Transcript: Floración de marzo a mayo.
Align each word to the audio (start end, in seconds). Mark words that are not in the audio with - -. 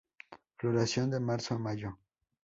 Floración 0.57 1.11
de 1.11 1.19
marzo 1.19 1.53
a 1.53 1.59
mayo. 1.59 1.99